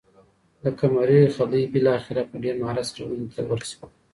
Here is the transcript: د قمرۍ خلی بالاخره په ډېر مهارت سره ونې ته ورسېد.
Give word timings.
د 0.63 0.63
قمرۍ 0.79 1.21
خلی 1.35 1.61
بالاخره 1.73 2.21
په 2.29 2.35
ډېر 2.43 2.55
مهارت 2.61 2.85
سره 2.91 3.03
ونې 3.07 3.27
ته 3.35 3.41
ورسېد. 3.49 3.81